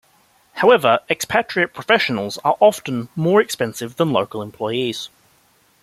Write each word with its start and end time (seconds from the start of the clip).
However, 0.53 1.01
expatriate 1.11 1.75
professionals 1.75 2.39
are 2.43 2.57
often 2.59 3.09
more 3.15 3.39
expensive 3.39 3.97
than 3.97 4.11
local 4.11 4.41
employees. 4.41 5.09